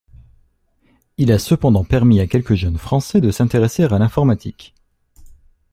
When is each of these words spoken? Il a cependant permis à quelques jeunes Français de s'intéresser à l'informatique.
Il 1.19 1.31
a 1.31 1.37
cependant 1.37 1.83
permis 1.83 2.21
à 2.21 2.25
quelques 2.25 2.55
jeunes 2.55 2.79
Français 2.79 3.21
de 3.21 3.29
s'intéresser 3.29 3.83
à 3.83 3.99
l'informatique. 3.99 4.73